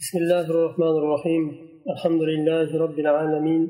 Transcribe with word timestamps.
بسم 0.00 0.18
الله 0.18 0.50
الرحمن 0.50 0.94
الرحيم. 1.02 1.44
الحمد 1.90 2.22
لله 2.22 2.78
رب 2.84 2.98
العالمين 2.98 3.62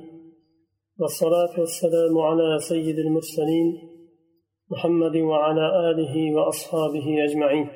والصلاة 1.01 1.61
والسلام 1.61 2.19
على 2.19 2.59
سيد 2.59 2.99
المرسلين 2.99 3.67
محمد 4.71 5.17
وعلى 5.17 5.91
آله 5.91 6.35
وأصحابه 6.37 7.25
أجمعين. 7.25 7.69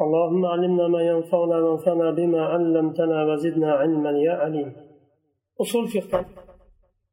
اللهم 0.00 0.46
علمنا 0.46 0.88
ما 0.88 1.02
ينفعنا 1.02 1.58
وانفعنا 1.58 2.10
بما 2.10 2.42
علمتنا 2.42 3.24
وزدنا 3.24 3.72
علما. 3.72 4.10
يا 4.10 4.32
عليم 4.32 4.72
أصول 5.60 5.88
فقه 5.88 6.26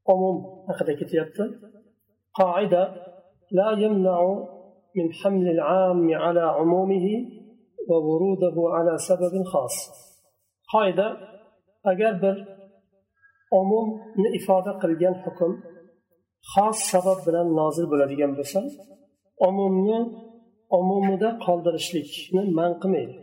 عموم 0.09 0.65
أخذ 0.69 0.91
كتابة 0.91 1.51
قاعدة 2.33 2.83
لا 3.51 3.71
يمنع 3.71 4.45
من 4.95 5.13
حمل 5.13 5.49
العام 5.49 6.13
على 6.13 6.41
عمومه 6.41 7.07
ووروده 7.89 8.55
على 8.75 8.97
سبب 8.97 9.43
خاص. 9.43 10.06
Qoida 10.73 11.07
agar 11.91 12.13
bir 12.23 12.35
umumni 13.59 14.29
ifoda 14.39 14.71
qilgan 14.81 15.15
hukm 15.23 15.51
xos 16.53 16.77
sabab 16.91 17.19
bilan 17.27 17.47
nozil 17.59 17.85
bo'ladigan 17.91 18.31
bo'lsa 18.39 18.59
umumni 19.47 19.99
umumida 20.79 21.29
qoldirishlikni 21.45 22.41
man 22.59 22.71
qilmaydi 22.81 23.15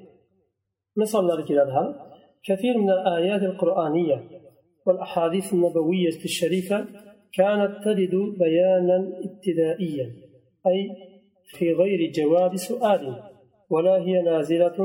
misollari 1.00 1.44
keladi 1.50 1.72
hali 1.78 1.92
كثير 2.48 2.78
من 2.78 2.90
الآيات 2.90 3.42
القرآنية 3.42 4.18
والأحاديث 4.86 5.52
النبوية 5.52 6.18
الشريفة 6.24 6.78
كانت 7.32 7.72
ترد 7.84 8.14
بيانا 8.38 8.98
ابتدائيا 9.26 10.06
أي 10.66 10.78
في 11.44 11.72
غير 11.72 12.12
جواب 12.18 12.56
سؤال 12.56 13.22
ولا 13.70 13.96
هي 14.06 14.22
نازلة 14.22 14.78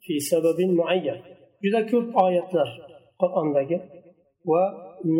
في 0.00 0.18
سبب 0.18 0.60
معين 0.60 1.20
juda 1.62 1.80
ko'p 1.90 2.06
oyatlar 2.24 2.68
qur'ondagi 3.20 3.76
va 4.50 4.62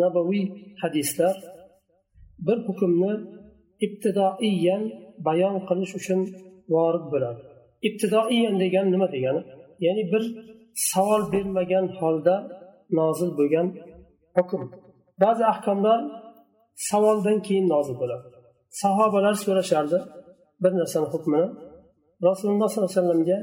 nabaviy 0.01 0.45
hadislar 0.81 1.35
bir 2.47 2.57
hukmni 2.67 3.13
ibtidoiyan 3.85 4.83
bayon 5.27 5.55
qilish 5.67 5.93
uchun 5.99 6.19
vorid 6.73 7.05
bo'ladi. 7.13 7.41
Ibtidoiyan 7.87 8.55
degani 8.63 8.89
nima 8.95 9.07
degani? 9.15 9.41
Ya'ni 9.85 10.03
bir 10.13 10.23
savol 10.91 11.21
bermagan 11.33 11.85
holda 11.99 12.35
nozil 12.99 13.29
bo'lgan 13.39 13.67
hukm. 14.37 14.61
Ba'zi 15.23 15.43
ahkomlar 15.53 15.99
savoldan 16.89 17.37
keyin 17.45 17.65
nozil 17.73 17.95
bo'ladi. 18.01 18.25
Sahobalar 18.81 19.35
so'rashardi 19.43 19.99
bir 20.63 20.71
narsani 20.79 21.07
hukmini. 21.13 21.47
Rasululloh 22.27 22.67
sollallohu 22.69 22.91
alayhi 22.91 23.01
vasallamga 23.01 23.39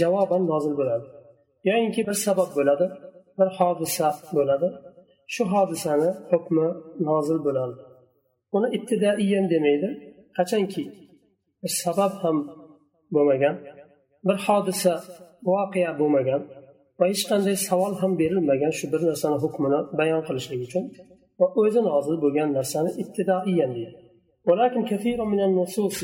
javoban 0.00 0.42
nozil 0.52 0.74
bo'ladi. 0.80 1.06
yoyinki 1.69 2.01
bir 2.07 2.17
sabab 2.25 2.49
bo'ladi 2.57 2.85
bir 3.39 3.49
hodisa 3.57 4.07
bo'ladi 4.37 4.67
shu 5.33 5.43
hodisani 5.53 6.09
hukmi 6.31 6.67
nozil 7.07 7.39
bo'ladi 7.47 7.75
uni 8.55 8.67
ibtidoiyan 8.77 9.45
demaydi 9.53 9.89
qachonki 10.37 10.83
bir 11.61 11.71
sabab 11.83 12.13
ham 12.23 12.37
bo'lmagan 13.15 13.55
bir 14.27 14.37
hodisa 14.45 14.93
voqea 15.49 15.91
bo'lmagan 16.01 16.41
va 16.99 17.05
hech 17.11 17.23
qanday 17.31 17.55
savol 17.69 17.93
ham 18.01 18.11
berilmagan 18.21 18.71
shu 18.79 18.85
bir 18.93 19.01
narsani 19.09 19.37
hukmini 19.43 19.79
bayon 19.99 20.21
qilishlik 20.27 20.61
uchun 20.67 20.83
va 21.39 21.47
o'zi 21.61 21.81
nozil 21.89 22.15
bo'lgan 22.23 22.49
narsani 22.57 22.91
ibtidoiyan 23.01 23.71
deydi 23.77 23.95
ولكن 24.49 24.81
كثير 24.85 25.19
من 25.33 25.39
النصوص 25.47 25.99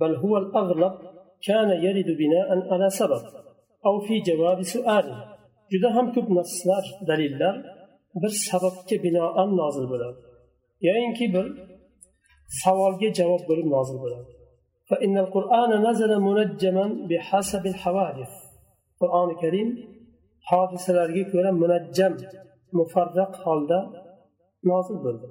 بل 0.00 0.12
هو 0.16 0.36
الأغلب 0.42 0.94
كان 1.48 1.70
يرد 1.86 2.08
بناء 2.20 2.48
على 2.72 2.90
سبب 2.90 3.22
أو 3.85 3.99
في 3.99 4.19
جواب 4.19 4.61
سؤال. 4.61 5.05
جده 5.71 5.89
هم 5.99 6.11
كب 6.11 6.31
نصلاح 6.31 6.85
دليل 7.07 7.39
بر 8.21 8.27
سبب 8.27 8.71
كبناء 8.89 9.45
نازل 9.45 9.87
بلد 9.89 10.15
يعني 10.81 11.13
كبر 11.19 11.45
سوال 12.63 13.11
جواب 13.11 13.39
بلد 13.49 13.65
نازل 13.65 13.97
بلاد. 13.97 14.25
فإن 14.89 15.17
القرآن 15.17 15.89
نزل 15.89 16.19
منجما 16.19 17.07
بحسب 17.09 17.65
الحوادث. 17.65 18.33
القرآن 18.93 19.29
الكريم 19.29 19.69
حادث 20.41 20.89
الأرجيك 20.89 21.35
ولا 21.35 21.51
منجم 21.51 22.17
مفرق 22.73 23.35
حالدا 23.35 23.81
نازل 24.63 24.97
بلد. 25.03 25.21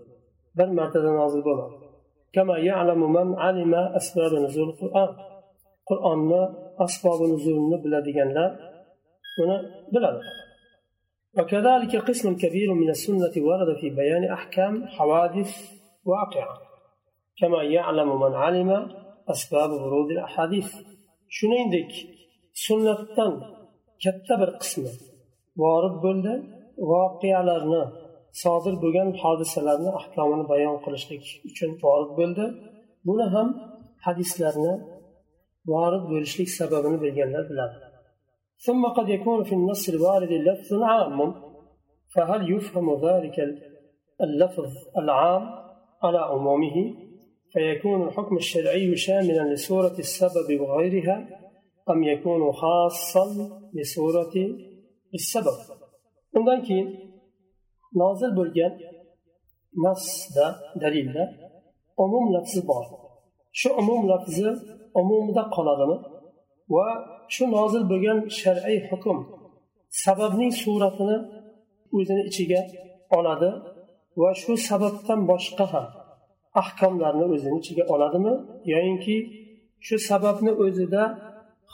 بل 0.54 0.74
مرتد 0.74 1.04
نازل 1.04 1.42
بلاد 1.42 1.70
كما 2.32 2.58
يعلم 2.58 3.12
من 3.12 3.34
علم 3.38 3.74
أسباب 3.74 4.32
نزول 4.32 4.68
القرآن. 4.68 5.35
qur'onni 5.89 6.41
asbobi 6.85 7.25
nuzulni 7.33 7.77
biladiganlar 7.83 8.51
buni 9.37 9.57
biladi 9.95 10.23
وكذلك 11.37 11.93
قسم 12.09 12.27
كبير 12.43 12.69
من 12.81 12.89
السنة 12.95 13.35
ورد 13.47 13.69
في 13.79 13.87
بيان 13.99 14.23
أحكام 14.37 14.73
حوادث 14.95 15.51
واقعة 16.11 16.55
كما 17.39 17.61
يعلم 17.77 18.09
من 18.23 18.33
علم 18.43 18.69
أسباب 19.33 19.69
ورود 19.81 20.09
الأحاديث 20.15 20.69
shuningdek 21.37 21.91
sunnatdan 22.65 23.33
katta 24.03 24.33
bir 24.41 24.49
qismi 24.61 24.91
vorid 25.63 25.95
bo'ldi 26.05 26.33
voqealarni 26.91 27.83
sodir 28.43 28.75
bo'lgan 28.83 29.09
hodisalarni 29.21 29.91
ahkomini 29.99 30.45
bayon 30.51 30.77
qilishlik 30.85 31.23
uchun 31.49 31.71
vorid 31.83 32.11
bo'ldi 32.19 32.45
buni 33.07 33.25
ham 33.35 33.47
hadislarni 34.05 34.73
وارد 35.72 36.04
bo'lishlik 36.10 36.48
sababini 36.58 36.98
bilganlar 37.02 37.44
biladi 37.50 37.76
ثم 38.66 38.82
قد 38.96 39.08
يكون 39.16 39.40
في 39.48 39.54
النص 39.58 39.84
الوارد 39.94 40.32
لفظ 40.48 40.70
عام. 40.92 41.18
فهل 42.16 42.40
يفهم 42.54 43.06
ذلك 43.06 43.36
اللفظ 44.20 44.72
العام 44.98 45.44
على 46.02 46.18
عمومه 46.18 46.94
فيكون 47.52 48.08
الحكم 48.08 48.36
الشرعي 48.36 48.96
شاملا 48.96 49.54
لسورة 49.54 49.96
السبب 49.98 50.60
وغيرها 50.60 51.28
أم 51.90 52.02
يكون 52.04 52.52
خاصا 52.52 53.24
لسورة 53.74 54.34
السبب؟ 55.14 55.58
undan 56.38 56.60
keyin 56.68 56.88
nozil 58.00 58.30
bo'lgan 58.38 58.72
nasda 59.84 60.46
dalilda 60.82 61.24
umum 62.04 62.24
lafzi 62.34 62.60
bor 62.70 62.84
shu 63.60 63.68
umum 63.80 64.00
lafzi 64.12 64.48
umumida 65.00 65.44
qoladimi? 65.56 65.96
Va 66.74 66.86
shu 67.34 67.44
nozil 67.56 67.82
bo'lgan 67.90 68.18
shar'iy 68.40 68.78
hukm 68.88 69.18
sababning 70.04 70.52
suratini 70.62 71.16
o'zini 71.98 72.22
ichiga 72.30 72.60
oladi 73.18 73.50
va 74.20 74.30
shu 74.40 74.52
sababdan 74.68 75.20
boshqa 75.30 75.64
ham 75.72 75.86
ahkomlarni 76.62 77.24
o'zini 77.34 77.56
ichiga 77.62 77.84
oladimi? 77.94 78.34
Yoyinki 78.72 79.16
shu 79.86 79.96
sababni 80.10 80.52
o'zida 80.64 81.02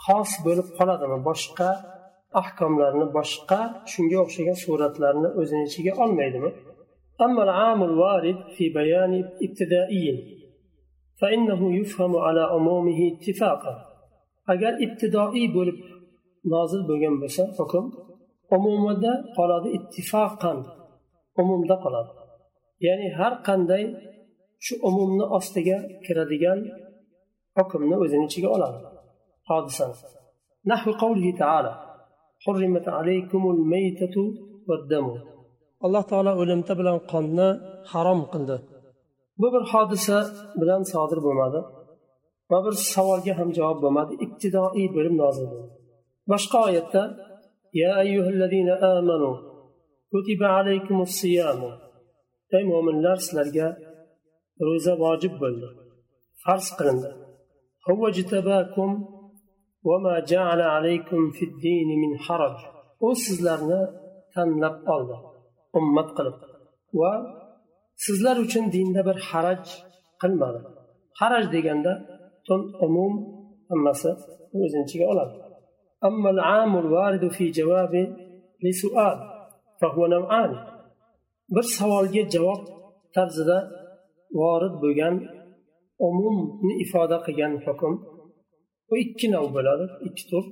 xos 0.04 0.31
bo'lib 0.47 0.69
qoladimi? 0.78 1.19
Boshqa 1.28 1.70
ahkomlarni 2.43 3.06
boshqa 3.16 3.60
shunga 3.93 4.19
o'xshagan 4.25 4.56
suratlarni 4.64 5.28
o'zini 5.41 5.64
ichiga 5.70 5.93
olmaydimi? 6.04 6.50
فإنه 11.22 11.62
يفهم 11.79 12.13
على 12.25 12.44
عمومه 12.53 13.00
اتفاقا 13.12 13.75
agar 14.53 14.73
ibtidoiy 14.85 15.47
bo'lib 15.57 15.79
nozil 16.53 16.81
bo'lgan 16.90 17.16
bo'lsa 17.22 17.44
hukm 17.57 17.85
umumida 18.56 19.13
qoladi 19.38 19.69
ittifoqan 19.78 20.57
umumda 21.41 21.75
qoladi 21.84 22.12
ya'ni 22.85 23.07
har 23.19 23.34
qanday 23.47 23.84
shu 24.66 24.73
umumni 24.90 25.25
ostiga 25.38 25.78
kiradigan 26.06 26.59
hukmni 27.57 27.95
o'zini 28.03 28.25
ichiga 28.29 28.50
oladi 28.57 28.79
hodisani 29.50 29.95
نحو 30.72 30.90
قوله 31.03 31.28
تعالى 31.41 31.73
حرمت 32.45 32.88
عليكم 32.97 33.41
الميتة 33.56 34.15
والدم 34.68 35.07
alloh 35.86 36.04
taolo 36.12 36.31
o'limta 36.42 36.74
bilan 36.80 36.98
qonni 37.12 37.50
harom 37.92 38.21
qildi 38.33 38.57
bu 39.42 39.48
bir 39.54 39.63
hodisa 39.71 40.18
bilan 40.62 40.81
sodir 40.92 41.19
bo'lmadi 41.25 41.59
va 42.51 42.57
bir 42.65 42.75
savolga 42.94 43.33
ham 43.39 43.50
javob 43.57 43.80
bo'lmadi 43.86 44.13
ibtidoiy 44.25 44.88
bo'lib 44.95 45.15
nozil 45.24 45.45
bo'ldi 45.54 45.71
boshqa 46.31 46.57
oyatda 46.69 47.04
يا 47.74 48.00
أيها 48.00 48.30
الذين 48.30 48.69
آمنوا 48.69 49.36
كتب 50.13 50.44
عليكم 50.44 51.01
الصيام 51.01 51.62
ey 52.57 52.63
mo'minlar 52.71 53.18
sizlarga 53.25 53.68
ro'za 54.68 54.94
vojib 55.04 55.33
bo'ldi 55.42 55.68
farz 56.44 56.68
qilindi 56.77 57.12
هو 57.88 58.01
اجتباكم 58.07 58.89
وما 59.89 60.15
جعل 60.31 60.62
عليكم 60.75 61.21
في 61.36 61.44
الدين 61.50 61.89
من 62.04 62.12
حرج 62.25 62.57
u 63.07 63.09
sizlarni 63.25 63.81
tanlab 64.33 64.77
oldi 64.95 65.18
ummat 65.80 66.09
qilib 66.18 66.38
va 67.00 67.13
sizlar 68.06 68.36
uchun 68.45 68.65
dinda 68.75 69.01
bir 69.09 69.18
haraj 69.30 69.63
qilmadi 70.21 70.59
haraj 71.19 71.45
deganda 71.56 71.94
butun 72.38 72.62
umum 72.86 73.13
hammasi 73.69 74.09
o'zini 74.62 74.83
ichiga 74.88 75.07
oladi 75.13 75.36
أما 76.06 76.30
العام 76.30 76.77
الوارد 76.77 77.27
في 77.27 77.51
جواب 77.51 77.94
لسؤال 78.63 79.18
فهو 79.81 80.06
نوعان 80.07 80.51
bir 81.56 81.63
savolga 81.77 82.24
javob 82.33 82.62
tarzida 83.15 83.57
vorid 84.39 84.74
bo'lgan 84.83 85.15
umumni 86.07 86.74
ifoda 86.83 87.18
qilgan 87.25 87.54
hukm 87.65 87.94
bu 88.89 88.94
ikki 89.04 89.27
nav 89.36 89.45
bo'ladi 89.56 89.86
ikki 90.07 90.24
tur 90.31 90.44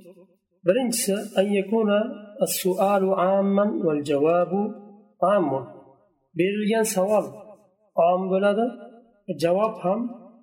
birinchisi 0.66 1.14
berilgan 6.38 6.86
savol 6.94 7.26
om 8.08 8.20
bo'ladi 8.32 8.66
javob 9.42 9.74
ham 9.84 10.00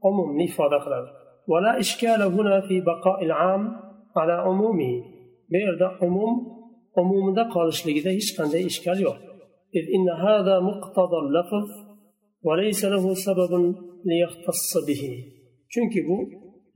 umumni 0.09 0.43
ifoda 0.51 0.79
qiladi 0.85 1.09
ولا 1.51 1.79
إشكال 1.83 2.21
هنا 2.35 2.55
في 2.67 2.75
بقاء 2.89 3.23
العام 3.27 3.63
على 4.17 4.33
عمومه 4.45 4.93
bu 5.51 5.57
yerda 5.57 5.87
umum 6.07 6.33
umumida 7.01 7.43
qolishligida 7.55 8.09
hech 8.17 8.31
qanday 8.37 8.63
ishkal 8.71 8.97
yo'q 9.07 9.17
إذ 9.77 9.85
إن 9.95 10.07
هذا 10.25 10.55
مقتضى 10.69 11.17
اللفظ 11.25 11.67
وليس 12.47 12.81
له 12.93 13.13
سبب 13.13 13.51
ليختص 14.09 14.71
به 14.87 15.03
chunki 15.73 15.99
bu 16.07 16.17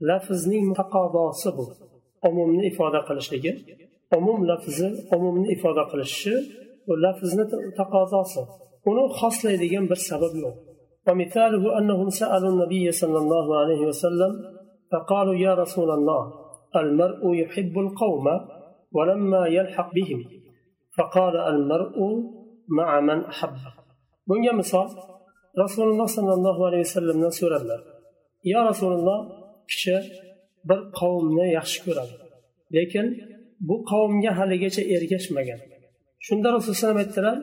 lafzning 0.08 0.66
taqozosi 0.78 1.50
bu 1.56 1.64
umumni 2.28 2.62
ifoda 2.70 3.00
qilishligi 3.08 3.52
umum 4.18 4.38
lafzi 4.50 4.88
umumni 5.16 5.48
ifoda 5.56 5.84
qilishi 5.90 6.34
bu 6.86 6.92
lafzni 7.04 7.44
taqozosi 7.78 8.42
uni 8.90 9.04
xoslaydigan 9.20 9.84
bir 9.90 10.00
sabab 10.10 10.34
yo'q 10.44 10.56
ومثاله 11.08 11.64
أنهم 11.78 12.08
سألوا 12.20 12.50
النبي 12.54 12.86
صلى 13.00 13.18
الله 13.22 13.46
عليه 13.60 13.80
وسلم 13.90 14.32
فقالوا 14.90 15.36
يا 15.46 15.52
رسول 15.62 15.90
الله 15.98 16.22
المرء 16.80 17.22
يحب 17.42 17.74
القوم 17.84 18.26
ولما 18.96 19.42
يلحق 19.46 19.88
بهم 19.98 20.20
فقال 20.96 21.34
المرء 21.52 21.96
مع 22.78 22.88
من 23.00 23.18
أحب 23.24 23.56
bunga 24.28 24.52
misol 24.60 24.88
rasululloh 25.62 26.08
sollallohu 26.16 26.62
alayhi 26.68 26.84
vasallamdan 26.88 27.32
so'radilar 27.40 27.80
yo 28.52 28.60
rasululloh 28.70 29.20
kishi 29.70 29.96
bir 30.68 30.80
qavmni 31.00 31.46
yaxshi 31.58 31.78
ko'radi 31.86 32.14
lekin 32.76 33.06
bu 33.68 33.76
qavmga 33.90 34.32
haligacha 34.38 34.82
ergashmagan 34.94 35.60
shunda 36.26 36.48
rasululloh 36.56 37.00
aytdilar 37.04 37.36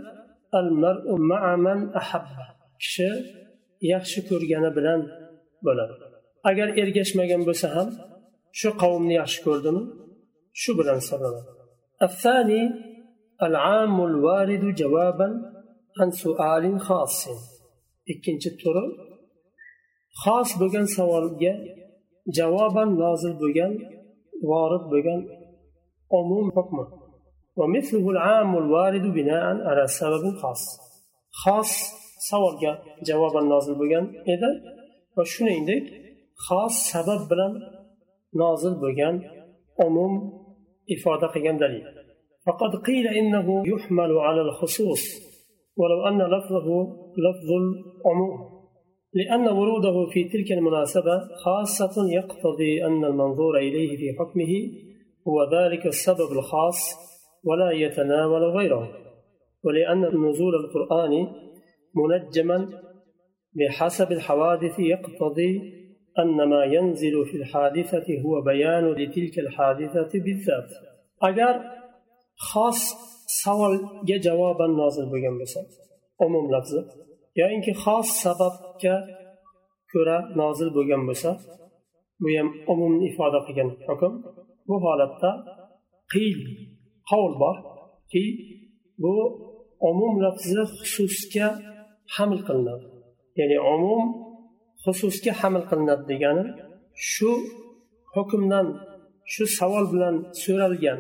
kishi 2.82 3.10
yaxshi 3.94 4.20
ko'rgani 4.30 4.70
bilan 4.78 5.00
bo'ladi 5.66 5.94
agar 6.50 6.68
ergashmagan 6.82 7.42
bo'lsa 7.48 7.68
ham 7.76 7.90
shu 8.60 8.70
qavmni 8.82 9.14
yaxshi 9.22 9.40
ko'rdimi 9.48 9.84
shu 10.62 10.72
bilan 10.80 10.98
hisoblanadi 11.04 11.44
الثاني 12.08 12.62
العام 13.48 13.98
الوارد 14.10 14.64
جوابا 14.82 15.28
عن 16.00 16.10
سؤال 16.24 16.80
خاص 16.88 17.18
ikkinchi 18.12 18.50
turi 18.62 18.86
xos 20.22 20.50
bo'lgan 20.60 20.88
savolga 20.98 21.54
javoban 22.38 22.90
nozil 23.02 23.34
bo'lgan 23.42 23.72
vorid 24.50 24.84
bo'lgan 24.92 25.22
umum 26.20 26.48
hukmi 26.56 26.84
ومثله 27.57 28.11
العام 28.11 28.59
الوارد 28.59 29.03
بناء 29.03 29.45
على 29.69 29.87
سبب 29.87 30.25
خاص. 30.43 30.63
خاص 31.45 32.01
savolga 32.29 32.73
javoban 33.09 33.47
nozil 33.53 33.75
bo'lgan 33.81 34.05
edi 34.35 34.51
va 35.17 35.25
shuningdek 35.33 35.85
xos 36.47 36.75
sabab 36.93 37.23
bilan 37.31 37.53
nozil 38.43 38.75
bo'lgan 38.83 39.15
umum 39.87 40.13
ifoda 40.95 41.27
qilgan 41.35 41.59
dalil 41.65 41.85
فقد 42.47 42.73
قيل 42.89 43.07
إنه 43.21 43.47
يحمل 43.73 44.13
على 44.27 44.41
الخصوص 44.49 45.03
ولو 45.81 45.99
أن 46.09 46.21
لفظه 46.35 46.69
لفظ 47.27 47.51
العموم 47.63 48.39
لأن 49.19 49.45
وروده 49.59 49.97
في 50.13 50.21
تلك 50.33 50.53
المناسبة 50.59 51.17
خاصة 51.45 51.95
يقتضي 52.19 52.73
أن 52.89 53.05
المنظور 53.11 53.55
إليه 53.67 53.91
في 54.01 54.09
حكمه 54.19 54.53
هو 55.29 55.37
ذلك 55.57 55.83
السبب 55.87 56.31
الخاص 56.39 56.79
ولا 57.45 57.71
يتناول 57.71 58.43
غيره. 58.43 58.97
ولأن 59.65 60.05
النزول 60.05 60.55
القرآني 60.55 61.29
منجما 61.95 62.69
بحسب 63.59 64.13
الحوادث 64.13 64.79
يقتضي 64.79 65.81
أن 66.19 66.49
ما 66.49 66.65
ينزل 66.65 67.25
في 67.27 67.37
الحادثة 67.37 68.07
هو 68.25 68.43
بيان 68.43 68.93
لتلك 68.93 69.39
الحادثة 69.39 70.11
بالذات. 70.25 70.71
أجر 71.23 71.61
خاص 72.37 72.81
سوال 73.45 73.81
يا 74.09 74.19
جوابا 74.19 74.67
نازل 74.67 75.07
بجنبسا 75.13 75.61
عموم 76.21 76.47
لفظ. 76.55 77.01
yoinki 77.37 77.71
yani 77.71 77.81
xos 77.85 78.09
sababga 78.25 78.97
ko'ra 79.93 80.19
nozil 80.41 80.69
bo'lgan 80.77 81.03
bo'lsa 81.09 81.31
bu 82.21 82.29
ham 82.37 82.49
إفادة 82.71 83.05
ifoda 83.09 83.41
qilgan 83.47 83.71
hukm 83.89 84.13
bu 84.69 84.77
qavl 87.11 87.33
borki 87.43 88.25
bu 89.03 89.15
umum 89.91 90.15
lafzi 90.25 90.63
xususga 90.91 91.49
haml 92.15 92.41
qilinadi. 92.49 92.87
Ya'ni 93.39 93.59
umum 93.75 94.07
xususga 94.85 95.33
haml 95.41 95.63
qilinadi 95.71 96.05
degani 96.13 96.45
shu 97.13 97.31
hukmdan 98.15 98.67
shu 99.33 99.45
savol 99.59 99.85
bilan 99.93 100.15
so'ralgan 100.43 100.99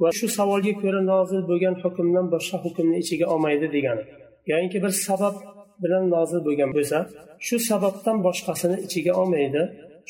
va 0.00 0.08
shu 0.18 0.26
savolga 0.38 0.72
ko'ra 0.82 1.00
nozil 1.12 1.40
bo'lgan 1.50 1.74
hukmdan 1.82 2.26
boshqa 2.34 2.56
hukmni 2.64 2.96
ichiga 3.02 3.26
olmaydi 3.34 3.66
degani. 3.76 4.04
Yoinki 4.50 4.78
bir 4.84 4.92
sabab 5.06 5.36
bilan 5.82 6.04
nozil 6.14 6.40
bo'lgan 6.46 6.70
bo'lsa 6.76 6.98
shu 7.46 7.56
sababdan 7.70 8.16
boshqasini 8.26 8.76
ichiga 8.86 9.12
olmaydi 9.20 9.62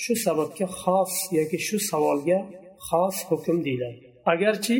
shu 0.03 0.13
sababga 0.27 0.67
xos 0.81 1.15
yoki 1.39 1.59
shu 1.67 1.77
savolga 1.91 2.39
xos 2.89 3.17
hukm 3.31 3.57
deyiladi. 3.67 3.99
Agarchi 4.33 4.77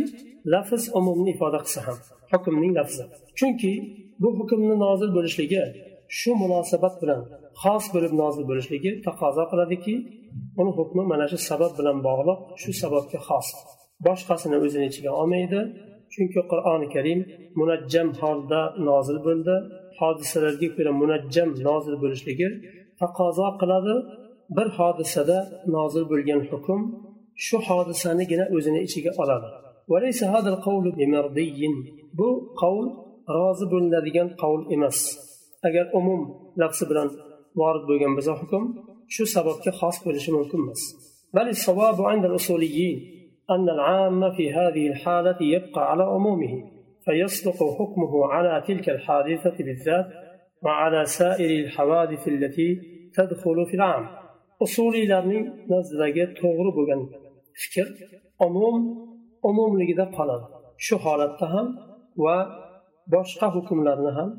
lafz 0.53 0.83
umumni 0.99 1.31
ifoda 1.35 1.59
qilsa 1.65 1.81
ham 1.87 1.99
hukmning 2.33 2.73
lafzi. 2.79 3.05
Chunki 3.39 3.73
bu 4.23 4.29
hukmni 4.39 4.77
nozil 4.85 5.11
bo'lishligi 5.17 5.63
shu 6.19 6.31
munosabat 6.43 6.95
bilan 7.03 7.21
xos 7.63 7.85
bo'lib 7.95 8.13
nozil 8.23 8.45
bo'lishligi 8.51 8.91
taqozo 9.07 9.45
qiladiki 9.51 9.95
uni 10.61 10.73
hukmi 10.79 11.03
mana 11.13 11.27
shu 11.31 11.39
sabab 11.51 11.73
bilan 11.79 11.97
bog'liq 12.09 12.39
shu 12.63 12.71
sababga 12.83 13.19
xos. 13.29 13.47
Boshqasini 14.07 14.57
o'zini 14.65 14.87
ichiga 14.91 15.11
olmaydi 15.21 15.61
chunki 16.13 16.41
qur'oni 16.51 16.87
karim 16.95 17.21
munajjam 17.59 18.09
holda 18.21 18.61
nozil 18.89 19.19
bo'ldi 19.27 19.55
hodisalarga 19.99 20.69
ko'ra 20.77 20.93
munajjam 21.03 21.49
nozil 21.69 21.95
bo'lishligi 22.03 22.49
taqozo 23.01 23.49
qiladi. 23.61 23.95
Bir 24.57 24.69
hodisada 24.79 25.39
nozil 25.77 26.05
bo'lgan 26.13 26.41
hukm 26.51 26.81
shu 27.47 27.57
hodisanigina 27.69 28.45
o'zini 28.57 28.81
ichiga 28.87 29.13
oladi. 29.23 29.49
Bu 32.19 32.29
qavl 32.61 32.87
rozi 33.37 33.67
bo'linadigan 33.73 34.29
qavl 34.43 34.61
emas 34.75 34.99
agar 35.69 35.85
umum 35.99 36.21
lafzi 36.61 36.85
bilan 36.91 37.09
vorid 37.61 37.85
bo'lgan 37.91 38.13
bo'lsa 38.17 38.33
hukm 38.41 38.65
shu 39.15 39.25
sababga 39.35 39.71
xos 39.81 39.97
bo'lishi 40.05 40.31
mumkin 40.39 40.61
emas 40.67 40.83
بل 41.35 41.49
الصواب 41.49 42.03
عند 42.03 42.25
الأصوليين 42.25 42.99
أن 43.51 43.69
العام 43.69 44.33
في 44.37 44.53
هذه 44.53 44.85
الحالة 44.93 45.37
يبقى 45.41 45.91
على 45.91 46.03
عمومه 46.03 46.53
فيصدق 47.05 47.59
حكمه 47.79 48.27
على 48.27 48.65
تلك 48.69 48.89
الحادثة 48.89 49.57
بالذات 49.67 50.07
وعلى 50.63 51.05
سائر 51.05 51.51
الحوادث 51.65 52.29
التي 52.29 52.81
تدخل 53.15 53.67
في 53.67 53.75
العام. 53.75 54.05
أصولي 54.63 55.07
لرني 55.07 55.39
نزدك 55.71 56.39
توغر 56.41 56.71
بغن 56.77 57.01
فكر 57.63 57.87
عموم 58.41 59.13
umumligida 59.50 60.06
qoladi 60.18 60.46
shu 60.86 60.96
holatda 61.06 61.46
ham 61.54 61.68
va 62.24 62.38
boshqa 63.14 63.48
hukmlarni 63.56 64.12
ham 64.18 64.30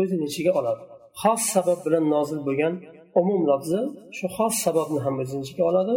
o'zini 0.00 0.24
ichiga 0.30 0.52
oladi 0.60 0.82
xos 1.20 1.42
sabab 1.54 1.78
bilan 1.86 2.04
nozil 2.14 2.40
bo'lgan 2.48 2.74
umum 3.20 3.40
lafzi 3.50 3.80
shu 4.18 4.26
xos 4.36 4.54
sababni 4.64 5.00
ham 5.04 5.14
o'zini 5.22 5.42
ichiga 5.46 5.64
oladi 5.70 5.96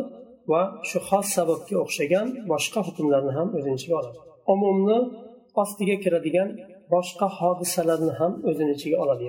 va 0.52 0.62
shu 0.90 1.00
xos 1.10 1.28
sababga 1.38 1.76
o'xshagan 1.84 2.28
boshqa 2.52 2.80
hukmlarni 2.88 3.32
ham 3.38 3.48
o'zini 3.58 3.76
ichiga 3.80 3.96
oladi 4.02 4.18
umumni 4.54 4.98
ostiga 5.62 5.96
kiradigan 6.04 6.50
boshqa 6.94 7.28
hodisalarni 7.38 8.14
ham 8.20 8.32
o'zini 8.50 8.72
ichiga 8.78 8.98
oladi 9.04 9.28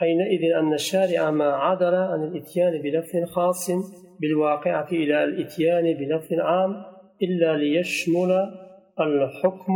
حينئذ 0.00 0.42
أن 0.60 0.72
الشارع 0.80 1.30
ما 1.30 1.50
عدل 1.64 1.94
عن 1.94 2.20
الإتيان 2.28 2.82
بلفظ 2.84 3.24
خاص 3.34 3.70
بالواقعة 4.20 4.88
إلى 5.02 5.24
الإتيان 5.24 5.86
بلفظ 5.98 6.32
عام 6.48 6.72
إلا 7.23 7.57
ليشمل 7.57 8.31
الحكم 8.99 9.73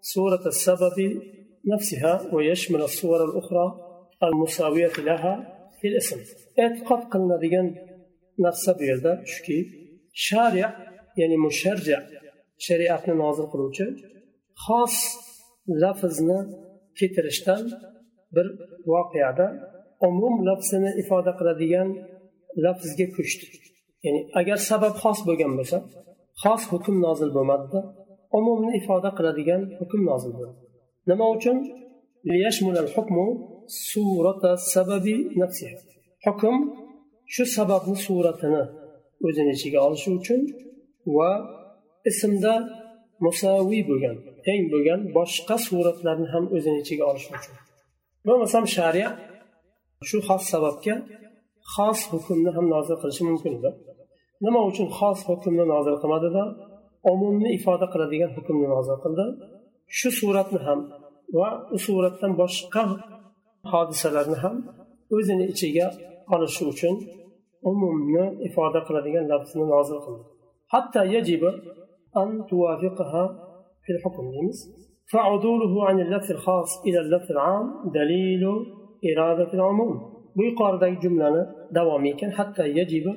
سورة 0.00 0.46
السبب 0.46 1.22
نفسها 1.66 2.34
ويشمل 2.34 2.80
الصور 2.82 3.24
الأخرى 3.24 3.90
المساوية 4.22 4.92
لها 4.98 5.58
في 5.80 5.88
الاسم. 5.88 6.16
اعتقد 6.58 7.10
قلنا 7.10 7.38
ديان 7.40 7.74
نفس 8.40 8.70
بيردا 8.70 9.22
شكي 9.24 9.66
شارع 10.12 10.90
يعني 11.18 11.36
مشرجع 11.36 12.00
شريعة 12.58 13.10
ناظر 13.10 13.44
قلوجة 13.44 13.96
خاص 14.54 15.16
لفظنا 15.68 16.46
كترشتان 16.96 17.70
بر 18.32 18.58
واقع 18.86 19.30
دا 19.30 19.60
عموم 20.02 20.48
لفظنا 20.48 20.94
إفادة 21.00 21.30
قلديان 21.30 22.06
لفظ 22.56 22.96
جي 22.96 23.06
كشت. 23.06 23.40
يعني 24.04 24.30
أجل 24.34 24.58
سبب 24.58 24.88
خاص 24.88 25.24
بيجان 25.26 25.50
مثلا 25.50 25.82
xos 26.42 26.62
hukm 26.72 26.96
nozil 27.06 27.30
bo'lmadida 27.36 27.80
umumni 28.38 28.70
ifoda 28.80 29.10
qiladigan 29.18 29.62
hukm 29.78 30.00
nozil 30.10 30.32
bo'ldi 30.38 30.56
nima 31.10 31.26
uchun? 31.36 31.56
Hukm 36.26 36.54
shu 37.34 37.44
sababni 37.56 37.96
suratini 38.06 38.62
o'zini 39.26 39.50
ichiga 39.56 39.78
olishi 39.86 40.08
uchun 40.18 40.40
va 41.16 41.30
ismda 42.10 42.54
musaviy 43.26 43.82
bo'lgan 43.90 44.16
teng 44.46 44.62
bo'lgan 44.72 45.00
boshqa 45.16 45.56
suratlarni 45.66 46.28
ham 46.34 46.44
o'zini 46.56 46.78
ichiga 46.84 47.04
olishi 47.10 47.30
uchun. 47.38 47.54
Bo'lmasam 48.26 48.64
shariat 48.76 49.14
shu 50.08 50.18
xos 50.28 50.42
sababga 50.52 50.94
xos 51.74 51.98
hukmni 52.12 52.50
ham 52.56 52.66
nozil 52.74 52.96
qilishi 53.02 53.22
mumkin 53.30 53.52
edi 53.58 53.70
nima 54.45 54.61
uchun 54.69 54.87
xos 54.97 55.19
hukmni 55.29 55.65
nozil 55.73 55.95
qilmadida 56.01 56.43
umumni 57.11 57.49
ifoda 57.57 57.85
qiladigan 57.93 58.31
hukmni 58.35 58.67
nozil 58.75 58.97
qildi 59.03 59.25
shu 59.97 60.09
suratni 60.19 60.59
ham 60.67 60.79
va 61.37 61.49
u 61.75 61.77
suratdan 61.85 62.31
boshqa 62.41 62.83
hodisalarni 63.71 64.37
ham 64.43 64.55
o'zini 65.15 65.45
ichiga 65.53 65.87
olishi 66.33 66.63
uchun 66.73 66.95
umumni 67.71 68.25
ifoda 68.47 68.79
qiladigan 68.87 69.25
lafzni 69.31 69.65
nozil 69.73 69.99
qildi 70.05 70.23
hatto 70.73 71.01
yajibu 71.15 71.49
an 72.21 72.29
tuvafiqaha 72.49 73.23
fil 73.85 73.99
hukm 74.05 74.27
deymiz 74.35 74.59
فعدوله 75.13 75.73
عن 75.87 75.97
اللفظ 76.05 76.29
الخاص 76.37 76.71
إلى 76.87 76.99
اللفظ 77.03 77.29
العام 77.35 77.67
دليل 77.99 78.43
إرادة 79.09 79.49
العموم 79.57 80.15
bu 80.35 80.43
yuqoridagi 80.49 80.97
jumlani 81.03 81.41
davomi 81.75 82.09
ekan 82.13 82.31
hatto 82.37 82.63
yajibu 82.79 83.11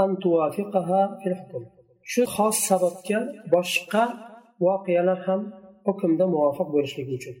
أن 0.00 0.16
توافقها 0.22 1.18
في 1.22 1.30
الحكم. 1.30 1.64
شو 2.02 2.24
خاص 2.24 2.56
سببك 2.68 3.10
بشقة 3.52 4.14
واقع 4.60 5.00
لهم 5.00 5.52
حكم 5.86 6.16
ده 6.16 6.26
موافق 6.26 6.68
برش 6.72 7.00
لجوجل 7.00 7.34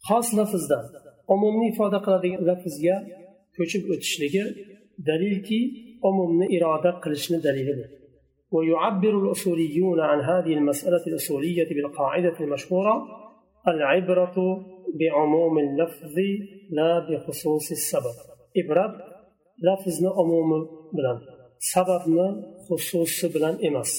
خاص 0.00 0.34
لفظ 0.34 0.68
ده. 0.70 0.82
عمومي 1.30 1.72
فادة 1.78 1.98
قلدي 1.98 2.36
لفظ 2.36 2.84
يا 2.84 3.06
كوشب 3.56 3.92
اتش 3.92 4.20
لجل 4.22 4.54
دليل 4.98 5.42
كي 5.42 5.62
أممني 6.04 6.62
إرادة 6.62 6.90
قلشن 6.90 7.40
دليل 7.40 7.84
ويعبر 8.50 9.18
الأصوليون 9.24 10.00
عن 10.00 10.20
هذه 10.20 10.52
المسألة 10.54 11.06
الأصولية 11.06 11.68
بالقاعدة 11.68 12.40
المشهورة 12.40 12.94
العبرة 13.68 14.34
بعموم 15.00 15.58
اللفظ 15.58 16.14
لا 16.70 17.06
بخصوص 17.10 17.70
السبب. 17.70 18.14
إبرد 18.56 18.94
لفظنا 19.62 20.10
عموم 20.10 20.50
بلند 20.92 21.31
sababni 21.70 22.26
xususi 22.66 23.26
bilan 23.34 23.54
emas. 23.68 23.92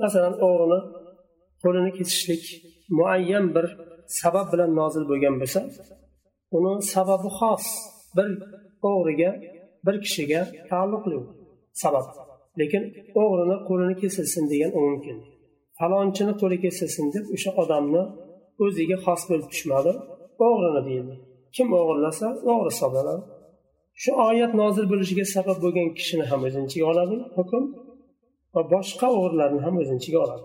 Masalan 0.00 0.34
o'g'rini 0.46 0.80
qo'lini 1.62 1.90
kesishlik 1.98 2.44
muayyan 2.98 3.46
bir 3.54 3.66
sabab 4.20 4.46
bilan 4.52 4.70
nozil 4.80 5.04
bo'lgan 5.10 5.34
bo'lsa 5.40 5.60
uni 6.56 6.72
sababi 6.92 7.30
xos 7.38 7.66
bir 8.16 8.28
o'g'riga 8.90 9.30
bir 9.86 9.96
kishiga 10.04 10.40
taalluqli 10.70 11.18
sabab. 11.82 12.06
Lekin 12.60 12.82
o'g'rini 13.22 13.56
qo'lini 13.68 13.94
kesilsin 14.02 14.44
degan 14.52 14.70
umum 14.78 14.90
mumkin. 14.92 15.16
Falonchini 15.78 16.34
qo'li 16.40 16.56
kesilsin 16.64 17.04
deb 17.14 17.24
o'sha 17.34 17.50
odamni 17.62 18.02
o'ziga 18.64 18.96
xos 19.04 19.22
bo'lib 19.30 19.48
tushmadi 19.52 19.92
o'g'rini 20.46 20.80
deyildi 20.88 21.14
kim 21.56 21.68
o'g'irlasa 21.78 22.26
o'g'ri 22.52 22.70
hisoblanadi. 22.74 23.22
Shu 24.02 24.10
oyat 24.28 24.52
nozil 24.60 24.86
bo'lishiga 24.92 25.24
sabab 25.36 25.58
bo'lgan 25.64 25.88
kishini 25.98 26.24
ham 26.30 26.40
o'zini 26.48 26.64
ichiga 26.68 26.86
oladi 26.92 27.16
hukm 27.38 27.62
va 28.54 28.62
boshqa 28.74 29.06
o'g'irlarni 29.16 29.60
ham 29.66 29.74
o'zini 29.82 29.98
ichiga 30.02 30.18
oladi 30.26 30.44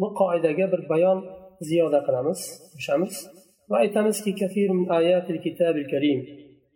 bu 0.00 0.08
qoidaga 0.20 0.66
bir 0.72 0.82
bayon 0.92 1.18
ziyoda 1.68 2.00
qilamiz 2.06 2.40
qo'shamiz 2.74 3.14
va 3.70 3.76
aytamizki 3.84 4.30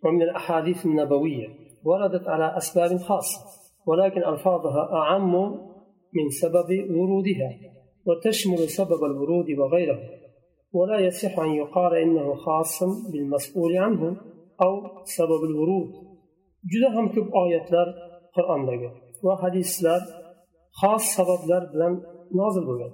ومن 0.05 0.23
الأحاديث 0.23 0.87
النبوية 0.87 1.49
وردت 1.85 2.29
على 2.29 2.57
أسباب 2.57 2.97
خاصة 2.97 3.39
ولكن 3.87 4.25
ألفاظها 4.25 4.83
أعم 4.93 5.35
من 6.17 6.27
سبب 6.43 6.69
ورودها 6.97 7.51
وتشمل 8.07 8.69
سبب 8.69 9.05
الورود 9.05 9.51
وغيره 9.51 9.99
ولا 10.78 10.98
يصح 11.08 11.40
أن 11.40 11.52
يقال 11.62 11.92
إنه 12.06 12.28
خاص 12.46 12.84
بالمسؤول 13.12 13.78
عنه 13.78 14.04
أو 14.62 14.74
سبب 15.18 15.42
الورود 15.50 16.10
juda 16.72 16.90
ham 16.96 17.06
ko'p 17.16 17.28
oyatlar 17.42 17.88
qur'ondagi 18.36 18.90
va 19.26 19.34
hadislar 19.44 20.02
xos 20.80 21.04
sabablar 21.18 21.64
bilan 21.74 21.94
nozil 22.40 22.64
bo'lgan 22.70 22.94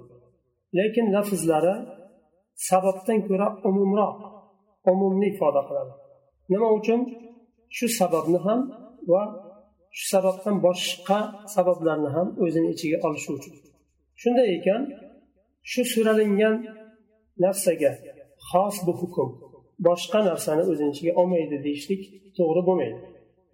lekin 0.78 1.06
lafzlari 1.14 1.74
sababdan 2.70 3.18
ko'ra 3.28 3.48
umumroq 3.68 4.18
umumni 4.90 5.26
ifoda 5.32 5.62
qiladi 5.68 5.92
nima 6.52 6.68
uchun 6.78 7.00
shu 7.76 7.86
sababni 8.00 8.38
ham 8.46 8.60
va 9.12 9.22
shu 9.96 10.04
sababdan 10.14 10.56
boshqa 10.66 11.18
sabablarni 11.54 12.10
ham 12.16 12.28
o'zini 12.44 12.68
ichiga 12.74 12.98
olishi 13.06 13.30
uchun 13.38 13.54
shunday 14.20 14.48
ekan 14.58 14.82
shu 15.70 15.82
so'ralingan 15.92 16.54
narsaga 17.44 17.92
xos 18.50 18.76
bu 18.86 18.92
hukm 19.00 19.28
boshqa 19.86 20.20
narsani 20.30 20.62
o'zini 20.70 20.90
ichiga 20.94 21.12
olmaydi 21.20 21.56
deyishlik 21.66 22.02
to'g'ri 22.36 22.62
bo'lmaydi 22.68 22.98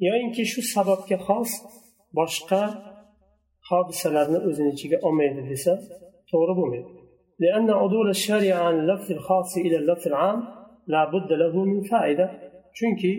yoyinki 0.07 0.43
shu 0.53 0.61
sababga 0.75 1.17
xos 1.27 1.51
boshqa 2.19 2.63
hodisalarni 3.69 4.39
o'zini 4.49 4.71
ichiga 4.77 4.99
olmaydi 5.07 5.41
desa 5.51 5.73
to'g'ri 6.31 6.55
bo'lmaydi 6.61 6.91
لأن 7.45 7.69
عدول 7.83 8.09
الشارع 8.17 8.55
عن 8.67 8.75
اللفظ 8.81 9.09
الخاص 9.19 9.51
إلى 9.67 9.77
اللفظ 9.83 10.05
العام 10.13 10.41
لا 10.95 11.03
بد 11.13 11.31
له 11.43 11.55
من 11.71 11.81
فائدة 11.93 12.27
chunki 12.79 13.13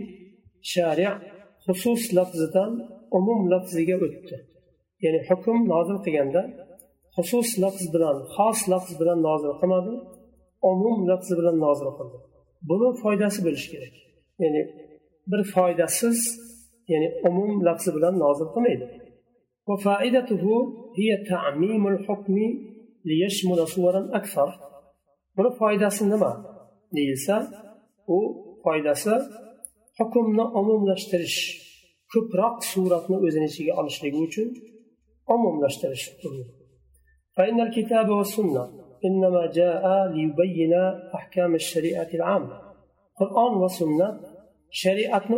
shariat 0.73 1.21
xusus 1.65 2.03
lafzidan 2.17 2.71
umum 3.17 3.41
lafziga 3.53 3.95
o'tdi 4.05 4.37
ya'ni 5.03 5.19
hukm 5.29 5.57
nozil 5.73 5.97
qilganda 6.05 6.41
xusus 7.15 7.49
lafz 7.63 7.83
bilan 7.93 8.17
xos 8.35 8.59
lafz 8.71 8.91
bilan 8.99 9.19
nozil 9.27 9.53
qilmadi 9.59 9.93
umum 10.62 11.08
lafzi 11.10 11.34
bilan 11.38 11.56
nozil 11.64 11.90
qildi. 11.98 12.18
Buni 12.68 12.88
foydasi 13.02 13.40
bo'lishi 13.46 13.68
kerak. 13.72 13.94
Ya'ni 14.42 14.62
bir 15.30 15.40
foydasiz 15.54 16.18
ya'ni 16.92 17.08
umum 17.28 17.52
lafzi 17.66 17.90
bilan 17.96 18.14
nozil 18.24 18.48
qilmaydi. 18.54 18.86
Buni 25.36 25.50
foydasi 25.60 26.02
nima 26.12 26.32
deyilsa 26.96 27.34
u 28.16 28.18
foydasi 28.64 29.14
hukmni 29.98 30.44
umumlashtirish 30.60 31.38
ko'proq 32.12 32.56
suratni 32.70 33.16
o'zini 33.26 33.46
ichiga 33.50 33.72
olishligi 33.80 34.18
uchun 34.26 34.48
umumlashtirish 35.34 36.06
إنما 39.04 39.46
جاء 39.46 40.06
ليبين 40.12 40.74
أحكام 41.14 41.54
الشريعة 41.54 42.08
العامة. 42.14 42.60
قرآن 43.16 43.56
وسنة 43.62 44.20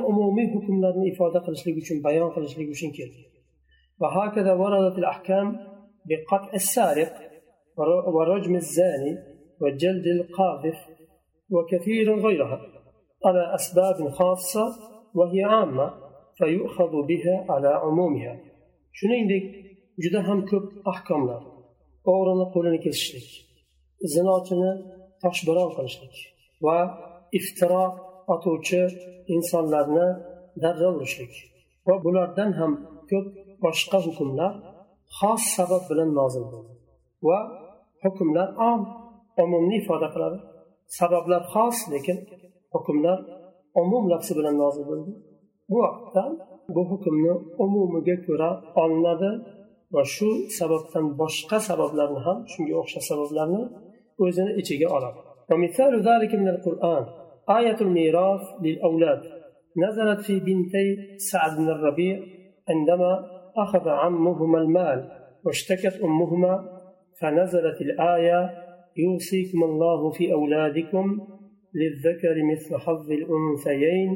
عمومي 0.00 0.48
حكم 0.48 0.78
لنا 0.78 1.12
إفادة 1.12 1.40
قلشلك 1.46 1.76
وشن 1.76 2.02
بيان 2.02 2.30
قلشلك 2.30 2.68
وشن 2.68 2.90
كيرد 2.90 3.10
وهكذا 4.00 4.52
وردت 4.52 4.98
الأحكام 4.98 5.46
بقطع 6.06 6.52
السارق 6.54 7.12
ورجم 8.14 8.54
الزاني 8.56 9.18
وجلد 9.60 10.06
القاذف 10.06 10.78
وكثير 11.50 12.26
غيرها. 12.26 12.60
على 13.26 13.54
أسباب 13.54 14.08
خاصة 14.08 14.66
وهي 15.14 15.44
عامة 15.44 15.94
فيؤخذ 16.38 17.06
بها 17.06 17.46
على 17.48 17.68
عمومها. 17.68 18.40
جدا 20.00 20.20
هم 20.20 20.44
كب 20.44 20.88
أحكام 20.88 21.26
لها 21.26 21.50
o'g'rini 22.04 22.46
qo'lini 22.54 22.80
kesishlik 22.84 23.49
zinochini 24.14 24.70
toshbaron 25.22 25.70
qilishlik 25.76 26.14
va 26.66 26.78
iftiro 27.38 27.84
otuvchi 28.34 28.80
insonlarni 29.34 30.06
darra 30.62 30.88
urishlik. 30.96 31.32
Va 31.86 31.94
bulardan 32.04 32.50
ham 32.58 32.72
ko'p 33.10 33.26
boshqa 33.64 33.98
hukmlar 34.06 34.52
xos 35.18 35.42
sabab 35.56 35.82
bilan 35.90 36.10
nozil 36.18 36.44
bo'ldi. 36.52 36.74
Va 37.28 37.38
hukmlar 38.04 38.48
om 38.70 38.80
umumni 39.42 39.76
ifoda 39.82 40.08
qiladi. 40.14 40.38
Sabablar 40.98 41.42
xos 41.52 41.76
lekin 41.92 42.18
hukmlar 42.74 43.18
umum 43.82 44.04
lafzi 44.12 44.32
bilan 44.38 44.54
nozil 44.62 44.84
bo'ldi. 44.90 45.12
Bu 45.70 45.76
vaqtda 45.84 46.24
bu 46.74 46.82
hukmni 46.90 47.32
umumiga 47.64 48.16
ko'ra 48.26 48.50
olinadi 48.82 49.30
va 49.94 50.02
shu 50.14 50.28
sababdan 50.58 51.06
boshqa 51.20 51.58
sabablarni 51.68 52.20
ham 52.26 52.38
shunga 52.52 52.74
o'xshash 52.82 53.06
sabablarni 53.10 53.62
o'zini 54.24 54.52
ichiga 54.60 54.88
oladi. 54.96 55.20
ومثال 55.50 55.92
ذلك 56.10 56.34
من 56.34 56.48
القرآن 56.48 57.04
آية 57.58 57.78
الميراث 57.80 58.40
للأولاد 58.64 59.22
نزلت 59.84 60.20
في 60.20 60.40
بنتي 60.40 60.86
سعد 61.30 61.56
بن 61.56 61.68
الربيع 61.68 62.16
عندما 62.68 63.12
أخذ 63.56 63.88
عمهما 63.88 64.58
المال 64.58 64.98
واشتكت 65.44 66.00
أمهما 66.08 66.54
فنزلت 67.20 67.80
الآية 67.80 68.50
يوصيكم 68.96 69.60
الله 69.64 70.10
في 70.10 70.32
أولادكم 70.32 71.06
للذكر 71.74 72.34
مثل 72.52 72.76
حظ 72.84 73.10
الأنثيين 73.10 74.10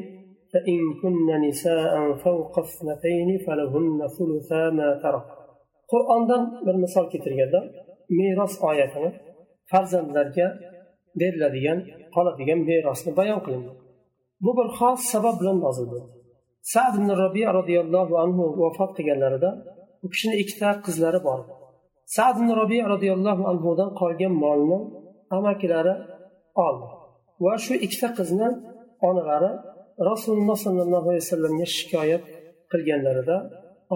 فإن 0.53 0.81
كن 1.03 1.49
نساء 1.49 2.13
فوق 2.25 2.59
اثنتين 2.59 3.39
فلهن 3.47 4.01
ثلثا 4.19 4.71
ما 4.71 5.01
ترك 5.03 5.45
qur'ondan 5.93 6.43
bir 6.67 6.75
misol 6.85 7.07
keltirganda 7.13 7.61
meros 8.19 8.55
oyatini 8.69 9.11
farzandlarga 9.71 10.47
beriladigan 11.21 11.79
qoladigan 12.15 12.61
merosni 12.69 13.13
bayon 13.19 13.41
qilindi. 13.45 13.73
Bu 14.45 14.51
bir 14.59 14.67
xos 14.79 15.01
sabab 15.13 15.37
bilan 15.41 15.59
nozil 15.67 15.87
bo'ldi 15.93 16.15
sad 16.73 16.93
ibn 16.99 17.09
robiya 17.23 17.49
roziyallohu 17.59 18.15
anhu 18.25 18.45
vafot 18.63 18.91
qilganlarida 18.97 19.51
u 20.05 20.07
kishini 20.13 20.35
ikkita 20.43 20.69
qizlari 20.87 21.21
bor. 21.29 21.41
Sad 22.17 22.35
ibn 22.41 22.49
robiya 22.61 22.85
roziyallohu 22.95 23.43
anhudan 23.53 23.91
qolgan 24.01 24.35
molni 24.45 24.79
amakilari 25.37 25.95
oldi 26.67 26.87
va 27.45 27.53
shu 27.65 27.75
ikkita 27.87 28.09
qizni 28.19 28.49
onalari 29.09 29.51
rasululloh 30.11 30.57
sollallohu 30.67 31.07
alayhi 31.11 31.25
vasallamga 31.27 31.67
shikoyat 31.77 32.23
qilganlarida 32.73 33.37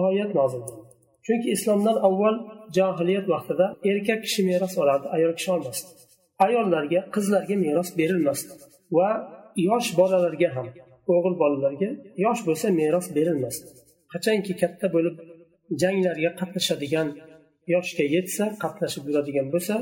oyat 0.05 0.31
nozil 0.39 0.61
bo'ldi. 0.67 0.83
Chunki 1.25 1.47
islomdan 1.55 1.97
avval 2.07 2.35
johiliyat 2.77 3.25
vaqtida 3.33 3.65
erkak 3.91 4.19
kishi 4.25 4.41
meros 4.49 4.73
olardi 4.81 5.07
ayol 5.15 5.33
kishi 5.37 5.49
olmasdi. 5.55 5.89
Ayollarga 6.45 7.01
qizlarga 7.15 7.55
meros 7.65 7.89
berilmasdi. 7.99 8.51
Va 8.97 9.09
yosh 9.67 9.89
bolalarga 9.99 10.49
ham 10.55 10.67
o'g'il 11.13 11.35
bolalarga 11.41 11.89
yosh 12.25 12.41
bo'lsa 12.47 12.67
meros 12.81 13.07
berilmasdi. 13.17 13.67
Qachonki 14.13 14.53
katta 14.61 14.87
bo'lib 14.95 15.15
janglarga 15.81 16.29
qatnashadigan 16.39 17.07
yoshga 17.73 18.05
yetsa 18.15 18.45
qatnashib 18.63 19.03
yuradigan 19.09 19.47
bo'lsa 19.53 19.75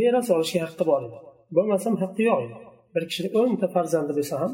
meros 0.00 0.26
olishga 0.36 0.60
haqqi 0.66 0.84
bor 0.90 1.00
edi. 1.06 1.18
Bo'lmasam 1.56 1.94
haqqi 2.02 2.22
yo'q 2.30 2.40
edi. 2.46 2.56
Bir 2.94 3.02
kishini 3.10 3.28
o'nta 3.40 3.66
farzandi 3.74 4.12
bo'lsa 4.18 4.34
ham 4.42 4.52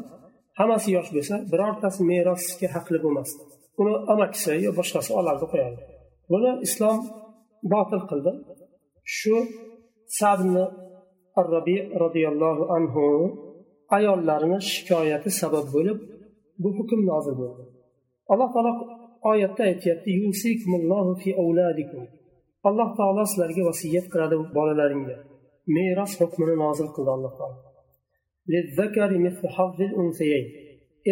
hammasi 0.59 0.89
yosh 0.97 1.09
bo'lsa 1.15 1.35
birortasi 1.51 2.01
merosga 2.11 2.67
haqli 2.75 2.97
bo'lmasdi. 3.05 3.41
Uni 3.81 3.93
amakisi 4.13 4.53
yo 4.65 4.71
boshqasi 4.79 5.11
olardi 5.19 5.45
qo'yardi. 5.51 5.81
Buni 6.31 6.51
islom 6.67 6.97
botil 7.73 8.01
qildi 8.09 8.31
shu 9.17 9.35
sabni 10.19 10.65
rabi 11.53 11.77
roziyallohu 12.03 12.63
anhu 12.77 13.05
ayollarini 13.97 14.59
shikoyati 14.71 15.29
sabab 15.41 15.65
bo'lib 15.75 15.99
bu 16.61 16.69
hukm 16.77 16.99
nozil 17.11 17.35
bo'ldi. 17.41 17.63
Alloh 18.31 18.49
taolo 18.55 18.71
oyatda 19.31 19.63
aytyapti 19.71 20.09
alloh 22.69 22.89
taolo 22.99 23.23
sizlarga 23.31 23.61
vasiyat 23.69 24.05
qiladi 24.13 24.35
bolalaringga. 24.57 25.17
Meros 25.75 26.11
hukmini 26.21 26.55
nozil 26.63 26.87
qildi 26.95 27.11
alloh 27.15 27.33
taolo. 27.39 27.59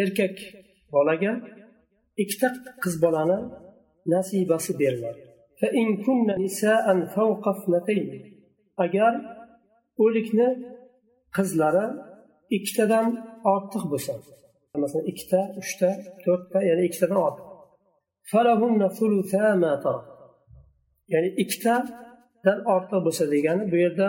Erkak 0.02 0.36
bolaga 0.94 1.32
ikkita 2.22 2.48
qiz 2.82 2.94
bolani 3.04 3.38
nasibasi 4.14 4.72
beriladi. 4.80 5.22
Agar 8.84 9.12
o'likni 10.04 10.48
qizlari 11.36 11.86
ikkitadan 12.56 13.06
ortiq 13.52 13.84
bo'lsa 13.92 14.12
masalan 14.84 15.06
ikkita 15.12 15.40
uchta 15.60 15.88
to'rtta 16.24 16.58
ya'ni 16.68 16.82
ikkitadan 16.88 17.18
ortiq. 17.26 17.46
Ya'ni 21.12 21.30
ikkitadan 21.42 22.58
ortiq 22.74 23.00
bo'lsa 23.06 23.24
degani 23.34 23.62
bu 23.72 23.76
yerda 23.84 24.08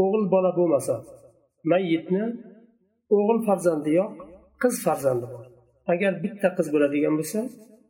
o'g'il 0.00 0.24
bola 0.34 0.50
bo'lmasa 0.58 0.94
mayyitni 1.70 2.24
o'g'il 3.16 3.40
farzandi 3.48 3.90
yo'q 3.98 4.12
qiz 4.62 4.74
farzandi 4.86 5.26
bor. 5.32 5.44
Agar 5.92 6.12
bitta 6.24 6.48
qiz 6.58 6.66
bo'ladigan 6.74 7.14
bo'lsa 7.20 7.40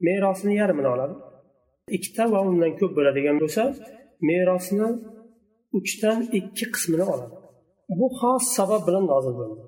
merosini 0.07 0.55
yarmini 0.61 0.89
oladi. 0.95 1.15
Ikkita 1.97 2.25
va 2.33 2.41
undan 2.49 2.73
ko'p 2.81 2.93
bo'ladigan 2.99 3.37
bo'lsa 3.43 3.63
merosni 4.29 4.89
uchdan 5.79 6.19
ikki 6.39 6.67
qismini 6.75 7.05
oladi. 7.15 7.35
Bu 7.99 8.07
xos 8.19 8.45
sabab 8.59 8.83
bilan 8.89 9.05
nozil 9.13 9.35
bo'ldi. 9.41 9.61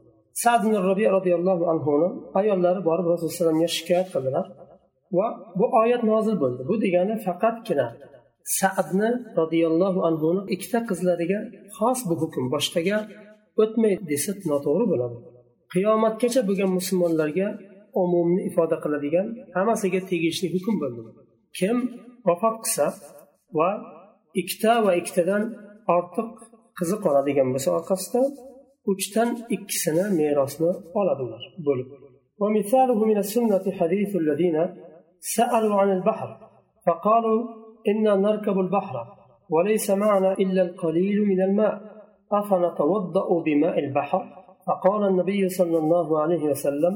Sad 0.43 0.63
robiy 0.89 1.09
roziyallohu 1.17 1.65
anhuni 1.73 2.09
ayollari 2.41 2.81
borib 2.89 3.07
rasululloh 3.11 3.33
alayhivasallamga 3.33 3.69
shikoyat 3.77 4.09
qildilar 4.15 4.47
va 5.19 5.27
bu 5.59 5.67
oyat 5.83 6.03
nozil 6.13 6.37
bo'ldi. 6.43 6.63
Bu 6.71 6.75
degani 6.85 7.15
faqatgina 7.27 7.87
sadni 8.59 9.11
roziyallohu 9.41 10.01
anhuni 10.09 10.43
ikkita 10.55 10.81
qizlariga 10.91 11.41
xos 11.77 11.99
bu 12.09 12.15
hukm 12.23 12.45
boshqaga 12.55 12.99
o'tmaydi 13.63 14.05
desa 14.13 14.33
noto'g'ri 14.53 14.87
bo'ladi. 14.93 15.17
Qiyomatgacha 15.73 16.41
bo'lgan 16.49 16.71
musulmonlarga 16.79 17.49
umumni 18.03 18.41
ifoda 18.49 18.77
qiladigan 18.85 19.27
hammasiga 19.57 20.01
tegishli 20.11 20.47
hukm 20.55 20.75
bo'ldi. 20.83 21.01
Kim 21.59 21.77
vafot 22.29 22.57
qilsa 22.65 22.87
va 23.59 23.71
ikkita 24.41 24.73
va 24.87 24.93
ikkitadan 25.01 25.43
ortiq 25.97 26.31
qizi 26.79 26.97
qoladigan 27.05 27.49
bo'lsa 27.55 27.71
orqasida 27.79 28.23
uchdan 28.93 29.29
ikkisini 29.57 30.05
merosni 30.21 30.71
oladilar 31.01 31.43
bo'lib 31.69 31.89
ومثاله 32.43 33.05
من 33.11 33.19
السنة 33.25 33.65
حديث 33.79 34.11
الذين 34.17 34.57
سألوا 35.37 35.75
عن 35.81 35.89
البحر 35.93 36.29
فقالوا 36.87 37.41
إنا 37.89 38.13
نركب 38.17 38.59
البحر 38.59 38.97
وليس 39.51 39.91
معنا 39.91 40.33
إلا 40.33 40.63
القليل 40.63 41.19
من 41.27 41.41
الماء 41.43 41.75
أفنتوضأ 42.33 43.43
بماء 43.47 43.79
البحر؟ 43.79 44.23
فقال 44.67 45.03
النبي 45.11 45.49
صلى 45.49 45.79
الله 45.79 46.23
عليه 46.23 46.43
وسلم 46.45 46.95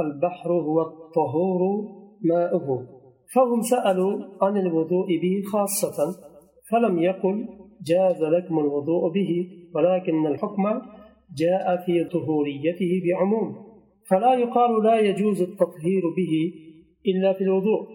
البحر 0.00 0.52
هو 0.52 0.82
الطهور 0.82 1.60
ماؤه. 2.24 2.88
فهم 3.34 3.60
سألوا 3.62 4.24
عن 4.42 4.56
الوضوء 4.56 5.06
به 5.06 5.42
خاصة 5.52 5.96
فلم 6.70 6.98
يقل 6.98 7.48
جاز 7.82 8.22
لكم 8.22 8.58
الوضوء 8.58 9.12
به 9.12 9.48
ولكن 9.74 10.26
الحكم 10.26 10.62
جاء 11.36 11.76
في 11.86 12.04
طهوريته 12.04 13.02
بعموم. 13.04 13.66
فلا 14.10 14.34
يقال 14.34 14.84
لا 14.84 15.00
يجوز 15.00 15.42
التطهير 15.42 16.02
به 16.16 16.52
إلا 17.06 17.32
في 17.32 17.44
الوضوء 17.44 17.86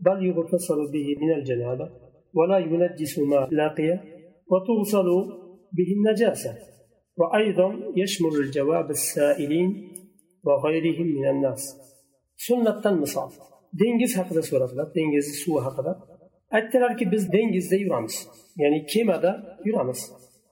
بل 0.00 0.26
يغتسل 0.26 0.92
به 0.92 1.16
من 1.20 1.32
الجنابة 1.32 1.90
ولا 2.34 2.58
ينجس 2.58 3.18
ما 3.18 3.48
لاقي 3.50 4.00
وتغسل 4.50 5.08
به 5.72 5.92
النجاسة. 5.96 6.54
وأيضا 7.16 7.92
يشمل 7.96 8.36
الجواب 8.40 8.90
السائلين 8.90 9.92
وغيرهم 10.44 11.06
من 11.06 11.28
الناس. 11.28 11.76
سنة 12.36 12.82
المصاب 12.86 13.30
dengiz 13.82 14.12
haqida 14.18 14.42
so'radilar 14.50 14.86
dengiz 14.98 15.26
suvi 15.42 15.60
haqida 15.66 15.92
aytdilarki 16.56 17.04
biz 17.12 17.32
dengizda 17.32 17.76
yuramiz. 17.84 18.28
Ya'ni 18.62 18.86
kemada 18.92 19.30
yuramiz. 19.64 20.00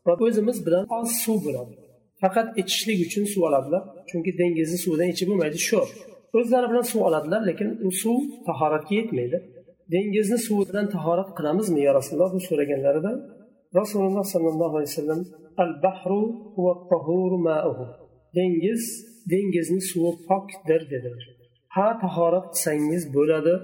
Va 0.06 0.12
o'zimiz 0.24 0.66
bilan 0.66 0.84
oz 0.98 1.10
suv 1.24 1.38
bo'ladi. 1.46 1.72
Faqat 2.22 2.48
ichishlik 2.60 2.98
uchun 3.06 3.24
suv 3.32 3.42
oladilar 3.48 3.82
chunki 4.08 4.30
dengizni 4.40 4.78
suvidan 4.84 5.08
ichib 5.14 5.28
bo'lmaydi 5.30 5.58
sho'r. 5.68 5.88
O'zlari 6.38 6.66
bilan 6.70 6.86
suv 6.92 7.00
oladilar 7.08 7.42
lekin 7.50 7.68
u 7.86 7.90
suv 8.02 8.18
tahoratga 8.48 8.94
yetmaydi. 9.00 9.38
Dengizni 9.94 10.38
suvidan 10.46 10.86
tahorat 10.94 11.28
qilamizmi 11.38 11.80
yo 11.86 11.92
rasululloh? 11.98 12.30
Deb 12.36 12.44
so'raganlarida 12.48 13.12
rasululloh 13.80 14.24
sollallohu 14.34 14.74
alayhi 14.78 14.92
vasallam 14.92 15.20
al 15.62 15.72
bahru 15.84 16.22
dengiz 18.36 18.82
dengizni 19.32 19.80
suvi 19.90 20.12
pokdir 20.28 20.80
dedilar. 20.92 21.35
Ha 21.76 21.88
tahorat 22.04 22.46
qilsangiz 22.52 23.02
bo'ladi 23.16 23.54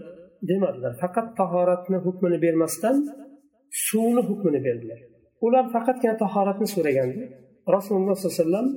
demadilar. 0.51 0.93
Faqat 1.03 1.29
tahoratni 1.41 1.99
hukmini 2.07 2.39
bermasdan 2.45 2.97
suvni 3.87 4.23
hukmini 4.29 4.61
berdilar. 4.67 5.01
Ular 5.47 5.65
faqatgina 5.75 6.15
tahoratni 6.25 6.67
so'ragandi. 6.75 7.23
Rasululloh 7.77 8.15
sollallohu 8.17 8.37
alayhi 8.37 8.47
vasallam 8.47 8.69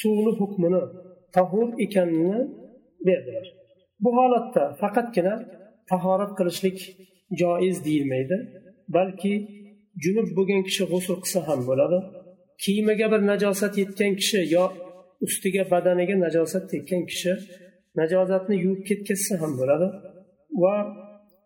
suvni 0.00 0.32
hukmini 0.40 0.80
tahur 1.36 1.68
ekanini 1.84 2.40
berdilar. 3.06 3.46
Bu 4.02 4.10
holatda 4.18 4.62
faqatgina 4.82 5.34
tahorat 5.90 6.32
qilishlik 6.38 6.78
joiz 7.40 7.76
deyilmaydi 7.86 8.36
balki 8.96 9.34
junub 10.04 10.28
bo'lgan 10.36 10.62
kishi 10.68 10.84
g'usul 10.92 11.16
qilsa 11.22 11.40
ham 11.48 11.60
bo'ladi. 11.70 11.98
Kiyimiga 12.62 13.06
bir 13.12 13.20
najosat 13.30 13.74
yetgan 13.82 14.12
kishi 14.20 14.40
yo 14.54 14.64
ustiga 15.26 15.62
badaniga 15.72 16.16
najosat 16.24 16.64
tekkan 16.72 17.02
kishi 17.10 17.32
najosatni 17.99 18.55
yuvib 18.63 18.81
ketkazsa 18.89 19.33
ham 19.41 19.51
bo'ladi 19.59 19.87
va 20.61 20.75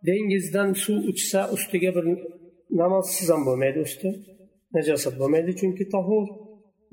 dengizdan 0.08 0.70
suv 0.84 0.98
uchsa 1.12 1.40
ustiga 1.56 1.90
bir 1.98 2.06
namozsiz 2.82 3.28
ham 3.34 3.42
bo'lmaydi 3.48 3.80
usti 3.88 4.10
najosat 4.76 5.16
bo'lmaydi 5.22 5.52
chunki 5.60 5.84
tohur 5.94 6.26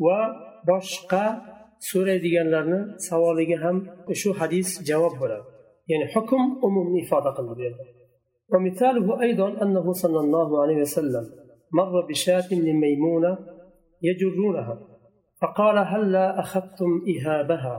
va 0.07 0.19
boshqa 0.71 1.25
so'raydiganlarni 1.91 2.81
savoliga 3.09 3.59
ham 3.65 3.77
shu 4.21 4.31
hadis 4.41 4.69
javob 4.89 5.15
bo'ladi 5.23 5.47
ya'ni 5.91 6.07
hukm 6.15 6.43
umumni 6.67 6.99
ifoda 7.05 7.31
qildi 7.37 7.55
bu 7.59 7.63
yerda 7.69 7.85
ومثاله 8.53 9.07
أيضا 9.27 9.49
أنه 9.63 9.87
صلى 9.93 10.21
الله 10.25 10.63
عليه 10.63 10.79
وسلم 10.85 11.25
مر 11.73 11.95
بشاة 12.11 12.49
لميمونة 12.67 13.33
يجرونها 14.03 14.77
فقال 15.41 15.77
هلا 15.79 16.31
هل 16.31 16.39
أخذتم 16.43 16.91
إهابها 17.13 17.77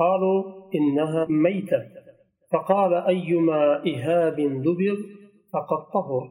قالوا 0.00 0.38
إنها 0.78 1.26
ميتة 1.44 1.82
فقال 2.52 2.92
أيما 2.94 3.62
إهاب 3.92 4.36
دبر 4.66 4.96
فقد 5.52 5.80
طهر 5.94 6.22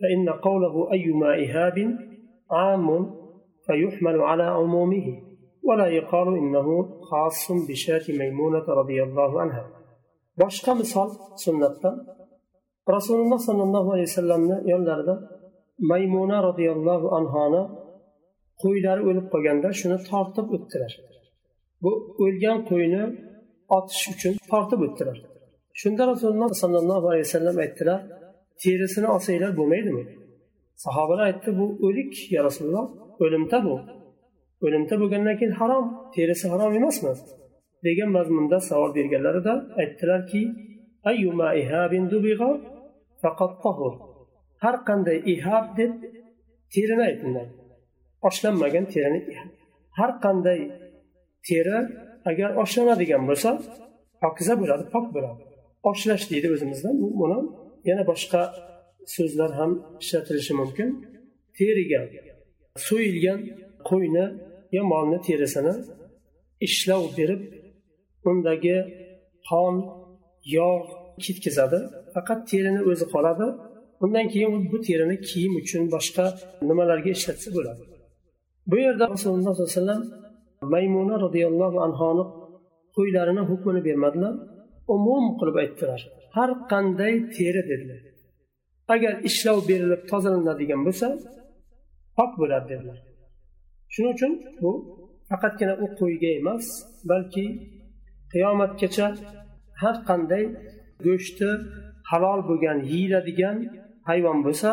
فإن 0.00 0.28
قوله 0.28 0.92
أيما 0.92 1.30
إهاب 1.44 1.76
عام 2.50 2.86
فيحمل 3.66 4.20
على 4.20 4.42
عمومه 4.42 5.06
ولا 5.68 5.86
يقال 5.86 6.28
إنه 6.40 6.66
خاص 7.10 7.52
بشاة 7.68 8.04
ميمونة 8.08 8.66
رضي 8.80 9.02
الله 9.02 9.40
عنها 9.40 9.64
boshqa 10.40 10.72
misol 10.80 11.08
sunnatdan 11.44 11.96
rasululloh 12.94 13.40
sollallohu 13.48 13.88
alayhi 13.94 14.08
vasallamni 14.12 14.56
yonlarida 14.72 15.14
maymuna 15.90 16.38
roziyallohu 16.48 17.06
anhoni 17.18 17.62
qo'ylari 18.62 19.02
o'lib 19.08 19.26
qolganda 19.34 19.68
shuni 19.80 19.98
tortib 20.10 20.46
o'tdilar 20.56 20.92
bu 21.82 21.92
o'lgan 22.24 22.58
qo'yni 22.70 23.02
otish 23.76 24.04
uchun 24.12 24.34
tortib 24.50 24.80
o'tdilar. 24.86 25.18
Shunda 25.80 26.02
rasululloh 26.12 26.50
sollallohu 26.62 27.06
alayhi 27.10 27.26
vasallam 27.28 27.56
aytdilar 27.64 28.00
terisini 28.62 29.08
olsanglar 29.14 29.52
bo'lmaydimi? 29.58 30.04
Sahobalar 30.84 31.24
aytdi 31.30 31.50
bu 31.60 31.66
o'lik 31.86 32.12
ya 32.34 32.40
rasululloh 32.48 32.86
o'limta 33.24 33.58
bu. 33.66 33.74
O'limta 34.64 34.94
bo'lgandan 35.00 35.36
keyin 35.40 35.54
harom 35.60 35.84
terisi 36.14 36.44
harom 36.52 36.72
emasmi? 36.80 37.12
degan 37.86 38.10
mazmunda 38.16 38.58
savol 38.70 38.90
berganlarida 38.98 39.54
aytdilarki 39.80 40.42
har 44.62 44.76
qanday 44.88 45.18
ihab 45.32 45.66
deb 45.78 45.92
terini 46.74 47.04
aytinglar. 47.10 47.46
Oshlanmagan 48.28 48.84
terini 48.92 49.20
har 49.98 50.10
qanday 50.24 50.60
teri 51.48 51.78
agar 52.30 52.50
oshlanadigan 52.62 53.22
bo'lsa 53.28 53.50
pokiza 54.22 54.54
bo'ladi 54.62 54.84
pok 54.94 55.06
bo'ladi. 55.16 55.42
Oshlash 55.90 56.24
deydi 56.30 56.48
o'zimizda 56.54 56.90
buni 57.20 57.38
yana 57.88 58.02
boshqa 58.10 58.42
so'zlar 59.14 59.50
ham 59.58 59.70
ishlatilishi 60.02 60.52
mumkin. 60.60 60.88
Teriga 61.58 62.00
so'yilgan 62.86 63.40
qo'yni 63.88 64.26
yo 64.76 64.82
molni 64.92 65.18
terisini 65.28 65.74
ishlov 66.66 67.02
berib 67.18 67.42
undagi 68.30 68.76
qon 69.48 69.74
yog' 70.58 70.88
ketkazadi 71.24 71.78
faqat 72.14 72.40
terini 72.50 72.80
o'zi 72.90 73.06
qoladi. 73.14 73.46
Undan 74.04 74.26
keyin 74.32 74.52
bu 74.72 74.78
terini 74.88 75.16
kiyim 75.28 75.52
uchun 75.60 75.82
boshqa 75.94 76.24
nimalarga 76.68 77.10
ishlatsa 77.18 77.48
bo'ladi. 77.56 77.82
Bu 78.70 78.76
yerda 78.84 79.04
rasululloh 79.14 79.52
sollallohu 79.54 79.62
alayhi 79.62 79.80
vasallam 79.80 80.02
maymuna 80.62 81.16
roziyallohu 81.24 81.78
anhoni 81.86 82.24
qo'ylarini 82.96 83.42
hukmini 83.50 83.80
bermadilar. 83.88 84.34
Umum 84.94 85.24
qilib 85.38 85.56
aytdilar. 85.62 86.00
Har 86.36 86.50
qanday 86.72 87.14
teri 87.36 87.62
dedilar. 87.70 88.02
Agar 88.94 89.12
ishlov 89.28 89.58
berilib 89.70 90.02
tozalanadigan 90.10 90.80
bo'lsa 90.86 91.08
pok 92.16 92.30
bo'ladi 92.40 92.66
dedilar. 92.72 92.98
Shuning 93.92 94.12
uchun 94.16 94.32
bu 94.62 94.70
faqatgina 95.30 95.74
u 95.84 95.86
qo'yga 96.00 96.30
emas 96.40 96.66
balki 97.10 97.46
qiyomatgacha 98.32 99.06
har 99.82 99.96
qanday 100.08 100.44
go'shti 101.06 101.48
halol 102.10 102.40
bo'lgan 102.48 102.78
yeyiladigan 102.90 103.56
hayvon 104.08 104.38
bo'lsa 104.46 104.70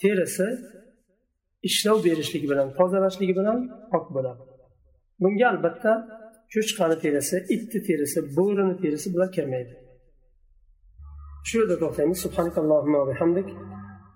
terisi 0.00 0.48
ishlov 1.68 1.98
berishligi 2.06 2.46
bilan 2.52 2.68
tozalashligi 2.78 3.34
bilan 3.40 3.58
pok 3.92 4.06
bo'ladi. 4.16 4.42
bunga 5.22 5.46
albatta 5.52 5.92
cho'chqani 6.52 6.96
terisi 7.04 7.36
itni 7.54 7.80
terisi 7.88 8.18
bo'rini 8.36 8.74
terisi 8.82 9.06
bular 9.14 9.30
kirmaydi 9.36 9.74
shu 11.48 11.54
yerda 11.60 11.76
to'xtaymiz 11.82 12.18
subhanakallohumma 12.26 13.00
bihamdik. 13.10 13.48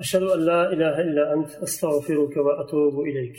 Ashhadu 0.03 0.27
an 0.37 0.41
la 0.51 0.61
ilaha 0.75 1.01
illa 1.07 1.25
ant 1.35 1.51
astag'firuka 1.67 2.41
va 2.47 2.53
atubu 2.63 3.01
ilayk. 3.11 3.37